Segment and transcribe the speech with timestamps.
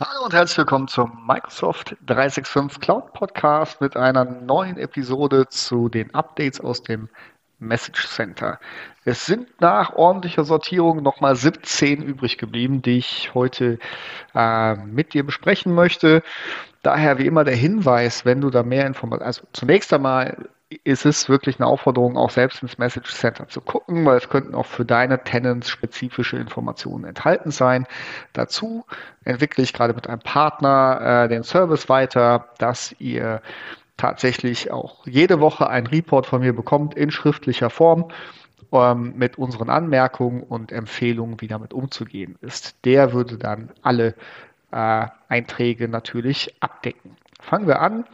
[0.00, 6.12] Hallo und herzlich willkommen zum Microsoft 365 Cloud Podcast mit einer neuen Episode zu den
[6.12, 7.08] Updates aus dem
[7.60, 8.58] Message Center.
[9.04, 13.78] Es sind nach ordentlicher Sortierung nochmal 17 übrig geblieben, die ich heute
[14.34, 16.24] äh, mit dir besprechen möchte.
[16.82, 20.48] Daher wie immer der Hinweis, wenn du da mehr Informationen, also zunächst einmal
[20.84, 24.54] ist es wirklich eine Aufforderung, auch selbst ins Message Center zu gucken, weil es könnten
[24.54, 27.86] auch für deine Tenants spezifische Informationen enthalten sein.
[28.34, 28.84] Dazu
[29.24, 33.40] entwickle ich gerade mit einem Partner äh, den Service weiter, dass ihr
[33.96, 38.10] tatsächlich auch jede Woche einen Report von mir bekommt in schriftlicher Form
[38.72, 42.84] ähm, mit unseren Anmerkungen und Empfehlungen, wie damit umzugehen ist.
[42.84, 44.14] Der würde dann alle
[44.70, 47.16] äh, Einträge natürlich abdecken.
[47.40, 48.04] Fangen wir an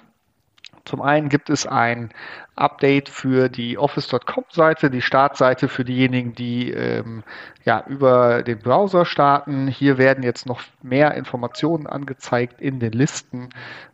[0.90, 2.10] zum einen gibt es ein
[2.56, 7.22] Update für die Office.com-Seite, die Startseite für diejenigen, die ähm,
[7.64, 9.68] ja, über den Browser starten.
[9.68, 13.50] Hier werden jetzt noch mehr Informationen angezeigt in den Listen.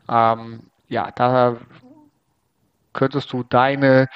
[0.08, 1.58] Ähm, ja, da
[2.94, 4.08] könntest du deine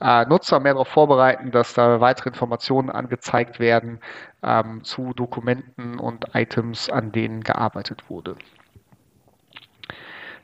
[0.00, 3.98] äh, Nutzer mehr darauf vorbereiten, dass da weitere Informationen angezeigt werden
[4.44, 8.36] ähm, zu Dokumenten und Items, an denen gearbeitet wurde.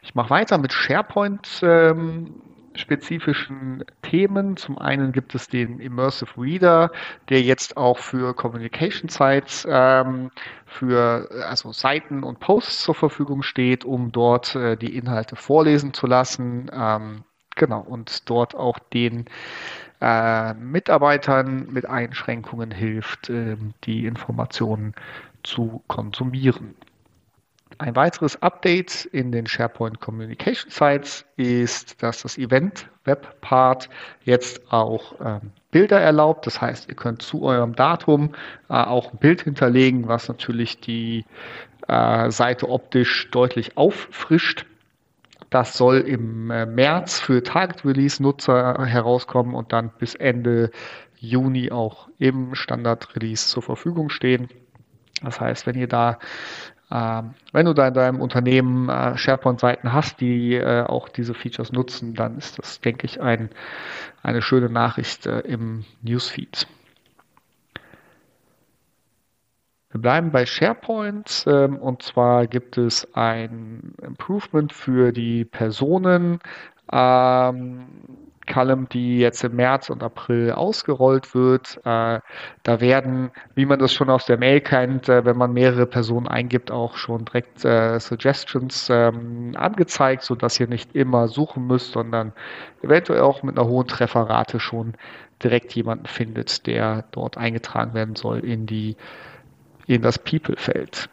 [0.04, 1.60] Ich mache weiter mit SharePoint.
[1.62, 2.34] Ähm,
[2.74, 4.56] spezifischen Themen.
[4.56, 6.90] Zum einen gibt es den Immersive Reader,
[7.28, 10.30] der jetzt auch für Communication Sites ähm,
[10.66, 16.06] für also Seiten und Posts zur Verfügung steht, um dort äh, die Inhalte vorlesen zu
[16.06, 16.70] lassen.
[16.72, 17.22] Ähm,
[17.56, 19.26] genau, und dort auch den
[20.00, 24.94] äh, Mitarbeitern mit Einschränkungen hilft, äh, die Informationen
[25.44, 26.74] zu konsumieren.
[27.78, 33.88] Ein weiteres Update in den SharePoint Communication Sites ist, dass das Event Web Part
[34.22, 36.46] jetzt auch ähm, Bilder erlaubt.
[36.46, 38.34] Das heißt, ihr könnt zu eurem Datum
[38.68, 41.24] äh, auch ein Bild hinterlegen, was natürlich die
[41.88, 44.66] äh, Seite optisch deutlich auffrischt.
[45.50, 50.70] Das soll im äh, März für Target Release Nutzer herauskommen und dann bis Ende
[51.18, 54.48] Juni auch im Standard Release zur Verfügung stehen.
[55.22, 56.18] Das heißt, wenn ihr da
[56.94, 62.14] wenn du da in deinem Unternehmen äh, SharePoint-Seiten hast, die äh, auch diese Features nutzen,
[62.14, 63.50] dann ist das, denke ich, ein,
[64.22, 66.68] eine schöne Nachricht äh, im Newsfeed.
[69.90, 76.38] Wir bleiben bei SharePoint ähm, und zwar gibt es ein Improvement für die Personen.
[76.92, 77.86] Ähm,
[78.46, 81.78] Column, die jetzt im März und April ausgerollt wird.
[81.84, 82.20] Äh,
[82.62, 86.28] da werden, wie man das schon aus der Mail kennt, äh, wenn man mehrere Personen
[86.28, 92.32] eingibt, auch schon direkt äh, Suggestions ähm, angezeigt, sodass ihr nicht immer suchen müsst, sondern
[92.82, 94.94] eventuell auch mit einer hohen Trefferrate schon
[95.42, 98.96] direkt jemanden findet, der dort eingetragen werden soll in die
[99.86, 101.10] in das People-Feld.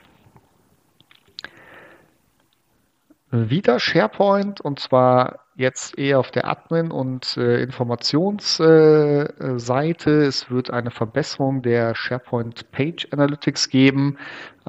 [3.31, 10.12] Wieder SharePoint und zwar jetzt eher auf der Admin- und äh, Informationsseite.
[10.12, 14.17] Äh, es wird eine Verbesserung der SharePoint Page Analytics geben.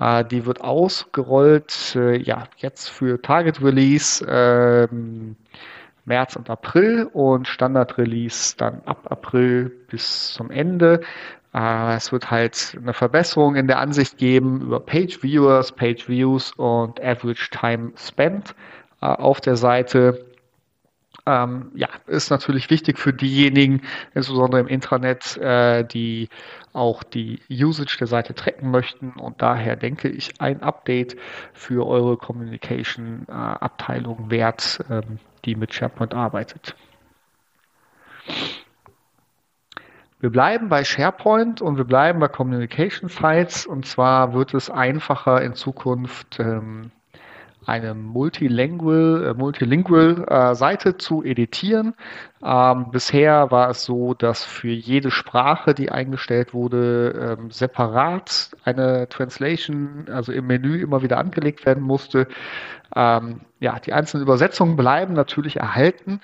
[0.01, 5.37] Äh, die wird ausgerollt, äh, ja, jetzt für Target Release ähm,
[6.05, 11.01] März und April und Standard Release dann ab April bis zum Ende.
[11.55, 16.53] Äh, es wird halt eine Verbesserung in der Ansicht geben über Page Viewers, Page Views
[16.57, 18.55] und Average Time Spent
[19.01, 20.32] äh, auf der Seite
[21.27, 23.83] ähm, ja, ist natürlich wichtig für diejenigen,
[24.15, 26.29] insbesondere im Intranet, äh, die
[26.73, 29.11] auch die Usage der Seite tracken möchten.
[29.13, 31.17] Und daher denke ich, ein Update
[31.53, 36.75] für eure Communication-Abteilung äh, wert, ähm, die mit SharePoint arbeitet.
[40.21, 43.67] Wir bleiben bei SharePoint und wir bleiben bei Communication Sites.
[43.67, 46.93] Und zwar wird es einfacher in Zukunft, ähm,
[47.67, 51.95] eine multilingual, äh, multilingual äh, Seite zu editieren.
[52.45, 59.09] Ähm, bisher war es so, dass für jede Sprache, die eingestellt wurde, ähm, separat eine
[59.09, 62.27] Translation, also im Menü immer wieder angelegt werden musste.
[62.95, 66.21] Ähm, ja, die einzelnen Übersetzungen bleiben natürlich erhalten,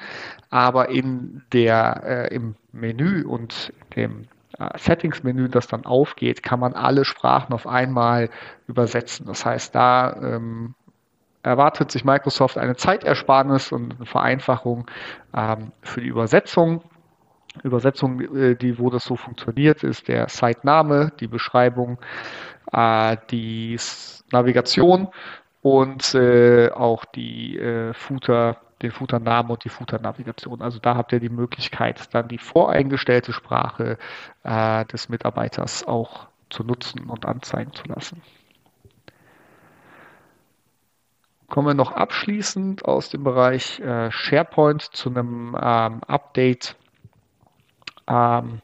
[0.50, 4.26] aber in der, äh, im Menü und dem
[4.58, 8.29] äh, Settings-Menü, das dann aufgeht, kann man alle Sprachen auf einmal
[8.67, 9.26] übersetzen.
[9.26, 10.75] Das heißt, da ähm,
[11.43, 14.90] erwartet sich Microsoft eine Zeitersparnis und eine Vereinfachung
[15.35, 16.82] ähm, für die Übersetzung.
[17.62, 21.99] Übersetzung, äh, die, wo das so funktioniert, ist der Site-Name, die Beschreibung,
[22.73, 23.79] äh, die
[24.31, 25.08] Navigation
[25.62, 30.62] und äh, auch die äh, Footer, den Footer-Namen und die Footer-Navigation.
[30.62, 33.99] Also da habt ihr die Möglichkeit, dann die voreingestellte Sprache
[34.44, 38.23] äh, des Mitarbeiters auch zu nutzen und anzeigen zu lassen.
[41.49, 46.77] Kommen wir noch abschließend aus dem Bereich äh, SharePoint zu einem ähm, Update
[48.09, 48.61] ähm,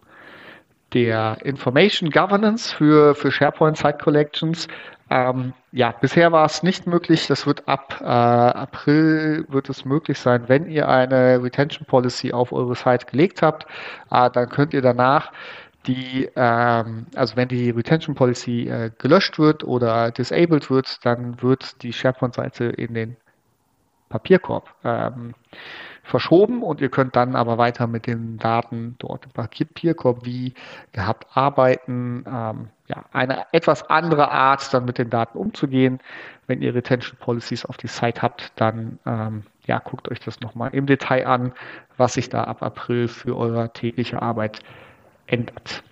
[0.92, 4.68] der Information Governance für, für SharePoint Site Collections.
[5.10, 7.26] Ähm, ja, bisher war es nicht möglich.
[7.26, 12.52] Das wird ab äh, April wird es möglich sein, wenn ihr eine Retention Policy auf
[12.52, 13.66] eure Site gelegt habt,
[14.10, 15.32] äh, dann könnt ihr danach
[15.86, 21.82] die, ähm, also wenn die Retention Policy äh, gelöscht wird oder disabled wird, dann wird
[21.82, 23.16] die SharePoint-Seite in den
[24.08, 25.34] Papierkorb ähm,
[26.04, 30.54] verschoben und ihr könnt dann aber weiter mit den Daten dort im Papierkorb wie
[30.92, 32.24] gehabt arbeiten.
[32.26, 36.00] Ähm, ja, eine etwas andere Art, dann mit den Daten umzugehen.
[36.46, 40.70] Wenn ihr Retention Policies auf die Site habt, dann ähm, ja, guckt euch das nochmal
[40.74, 41.52] im Detail an,
[41.96, 44.60] was sich da ab April für eure tägliche Arbeit
[45.26, 45.82] ändert.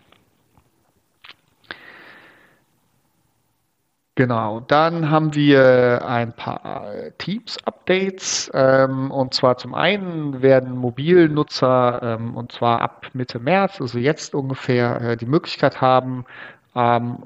[4.14, 6.86] Genau, dann haben wir ein paar
[7.16, 8.50] Teams-Updates.
[8.52, 14.34] Ähm, und zwar zum einen werden Mobilnutzer, ähm, und zwar ab Mitte März, also jetzt
[14.34, 16.26] ungefähr, äh, die Möglichkeit haben,
[16.74, 17.24] ähm,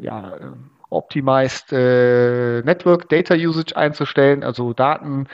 [0.00, 0.34] ja,
[0.90, 5.26] Optimized äh, Network Data Usage einzustellen, also Daten,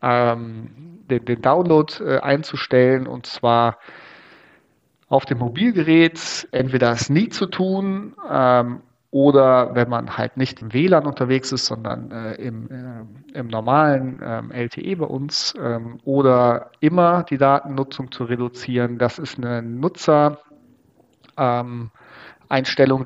[0.00, 0.70] ähm,
[1.08, 3.78] den, den, Download äh, einzustellen und zwar
[5.12, 8.80] auf dem Mobilgerät entweder es nie zu tun ähm,
[9.10, 14.20] oder wenn man halt nicht im WLAN unterwegs ist, sondern äh, im, äh, im normalen
[14.24, 18.96] ähm, LTE bei uns ähm, oder immer die Datennutzung zu reduzieren.
[18.96, 20.38] Das ist eine Nutzer
[21.36, 21.90] ähm,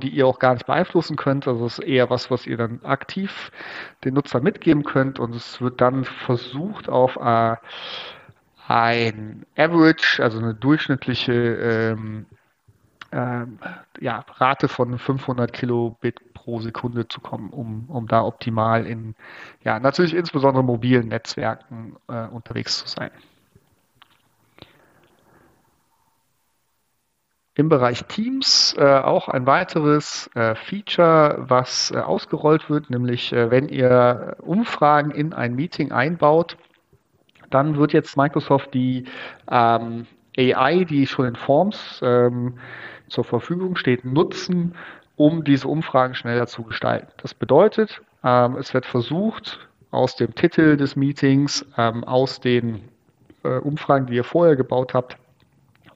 [0.01, 1.49] die ihr auch gar nicht beeinflussen könnt.
[1.49, 3.51] Also es ist eher was, was ihr dann aktiv
[4.05, 7.57] den Nutzer mitgeben könnt und es wird dann versucht auf äh,
[8.69, 12.27] ein Average, also eine durchschnittliche ähm,
[13.13, 13.59] ähm,
[14.01, 19.15] ja, Rate von 500 Kilobit pro Sekunde zu kommen, um, um da optimal in,
[19.63, 23.11] ja, natürlich insbesondere mobilen Netzwerken äh, unterwegs zu sein.
[27.55, 33.51] Im Bereich Teams äh, auch ein weiteres äh, Feature, was äh, ausgerollt wird, nämlich äh,
[33.51, 36.59] wenn ihr Umfragen in ein Meeting einbaut,
[37.51, 39.05] dann wird jetzt Microsoft die
[39.51, 40.07] ähm,
[40.37, 42.59] AI, die schon in Forms ähm,
[43.09, 44.75] zur Verfügung steht, nutzen,
[45.17, 47.09] um diese Umfragen schneller zu gestalten.
[47.23, 49.59] Das bedeutet, ähm, es wird versucht,
[49.91, 52.89] aus dem Titel des Meetings, ähm, aus den
[53.45, 55.17] äh, Umfragen, die ihr vorher gebaut habt,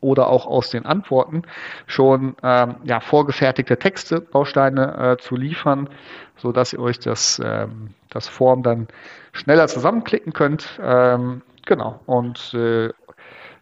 [0.01, 1.43] oder auch aus den Antworten
[1.87, 5.89] schon ähm, ja, vorgefertigte Texte, Bausteine äh, zu liefern,
[6.37, 8.89] so dass ihr euch das, ähm, das Form dann
[9.33, 10.81] schneller zusammenklicken könnt.
[10.83, 12.01] Ähm, genau.
[12.07, 12.91] Und äh,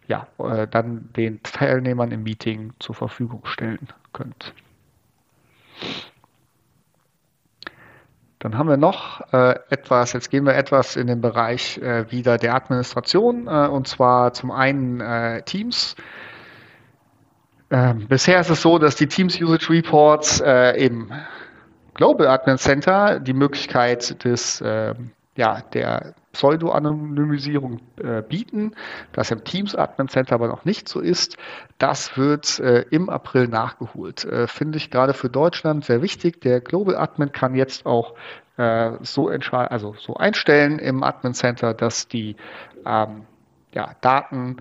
[0.07, 4.53] ja, äh, dann den Teilnehmern im Meeting zur Verfügung stellen könnt.
[8.39, 12.37] Dann haben wir noch äh, etwas, jetzt gehen wir etwas in den Bereich äh, wieder
[12.37, 15.97] der Administration, äh, und zwar zum einen äh, Teams.
[17.71, 21.11] Ähm, bisher ist es so, dass die Teams Usage Reports äh, im
[21.93, 28.75] Global Admin Center die Möglichkeit des ähm, ja, der Pseudo-Anonymisierung äh, bieten,
[29.13, 31.37] das im Teams Admin Center aber noch nicht so ist.
[31.77, 34.25] Das wird äh, im April nachgeholt.
[34.25, 36.41] Äh, Finde ich gerade für Deutschland sehr wichtig.
[36.41, 38.15] Der Global Admin kann jetzt auch
[38.57, 42.35] äh, so also so einstellen im Admin Center, dass die
[42.85, 43.25] ähm,
[43.73, 44.57] ja, Daten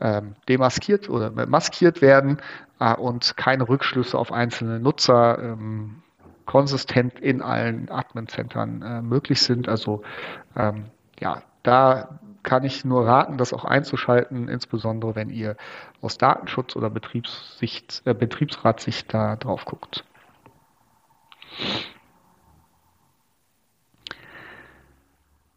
[0.00, 2.38] ähm, demaskiert oder maskiert werden
[2.80, 6.02] äh, und keine Rückschlüsse auf einzelne Nutzer ähm,
[6.46, 9.68] konsistent in allen Admin-Centern äh, möglich sind.
[9.68, 10.02] Also
[10.56, 10.86] ähm,
[11.20, 15.56] ja, da kann ich nur raten, das auch einzuschalten, insbesondere wenn ihr
[16.02, 20.04] aus Datenschutz- oder Betriebssicht, äh, Betriebsratssicht da drauf guckt.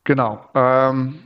[0.06, 0.50] Genau.
[0.56, 1.20] Ähm,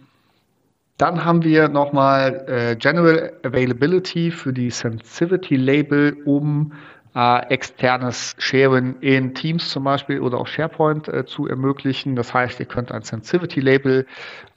[1.02, 6.74] dann haben wir nochmal äh, General Availability für die Sensitivity Label, um
[7.16, 12.16] äh, externes Sharen in Teams zum Beispiel oder auch SharePoint äh, zu ermöglichen.
[12.16, 14.06] Das heißt, ihr könnt ein Sensitivity-Label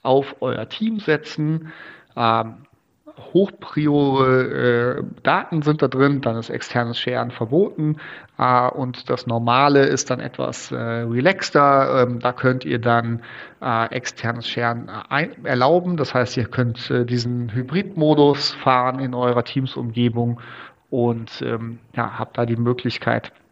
[0.03, 1.73] auf euer Team setzen.
[2.15, 2.55] Ähm,
[3.33, 7.97] hochpriore äh, Daten sind da drin, dann ist externes Sharen verboten
[8.37, 12.03] äh, und das Normale ist dann etwas äh, relaxter.
[12.03, 13.21] Ähm, da könnt ihr dann
[13.61, 14.89] äh, externes Sharen
[15.43, 15.97] erlauben.
[15.97, 20.41] Das heißt, ihr könnt äh, diesen Hybrid-Modus fahren in eurer Teams-Umgebung
[20.89, 23.44] und ähm, ja, habe da die Möglichkeit, äh,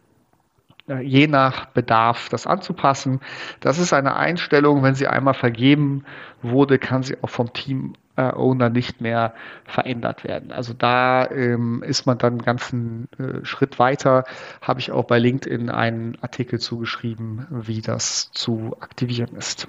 [0.86, 3.20] je nach Bedarf das anzupassen.
[3.60, 6.04] Das ist eine Einstellung, wenn sie einmal vergeben
[6.42, 10.52] wurde, kann sie auch vom Team äh, Owner nicht mehr verändert werden.
[10.52, 14.24] Also da ähm, ist man dann einen ganzen äh, Schritt weiter.
[14.60, 19.68] Habe ich auch bei LinkedIn einen Artikel zugeschrieben, wie das zu aktivieren ist.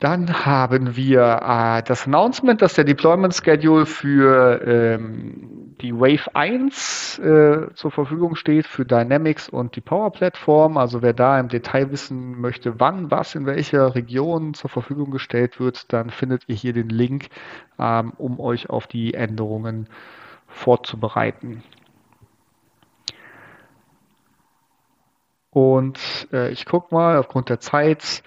[0.00, 7.18] Dann haben wir äh, das Announcement, dass der Deployment Schedule für ähm, die Wave 1
[7.18, 10.78] äh, zur Verfügung steht für Dynamics und die Power Platform.
[10.78, 15.60] Also wer da im Detail wissen möchte, wann was in welcher Region zur Verfügung gestellt
[15.60, 17.28] wird, dann findet ihr hier den Link,
[17.78, 19.86] ähm, um euch auf die Änderungen
[20.46, 21.62] vorzubereiten.
[25.50, 25.98] Und
[26.32, 28.22] äh, ich gucke mal aufgrund der Zeit.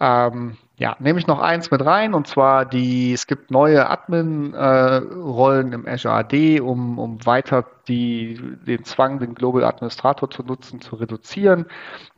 [0.00, 5.72] Ähm, ja, nehme ich noch eins mit rein und zwar die, es gibt neue Admin-Rollen
[5.72, 10.80] äh, im Azure AD, um, um weiter die, den Zwang, den Global Administrator zu nutzen,
[10.80, 11.66] zu reduzieren.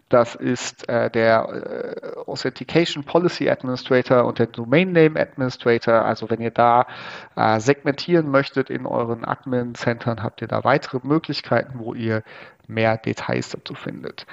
[0.08, 6.04] Das ist äh, der äh, Authentication Policy Administrator und der Domain Name Administrator.
[6.04, 6.86] Also wenn ihr da
[7.34, 12.22] äh, segmentieren möchtet in euren Admin-Centern, habt ihr da weitere Möglichkeiten, wo ihr
[12.68, 14.26] mehr Details dazu findet.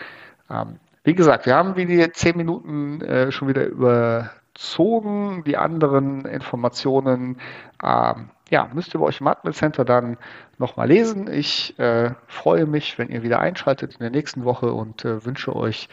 [0.50, 5.44] Ähm, wie gesagt, wir haben wie die zehn Minuten äh, schon wieder überzogen.
[5.46, 7.38] Die anderen Informationen
[7.84, 10.18] ähm, ja, müsst ihr bei euch im Admin Center dann
[10.58, 11.32] nochmal lesen.
[11.32, 15.56] Ich äh, freue mich, wenn ihr wieder einschaltet in der nächsten Woche und äh, wünsche
[15.56, 15.90] euch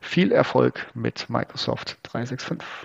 [0.00, 2.58] viel Erfolg mit Microsoft 365.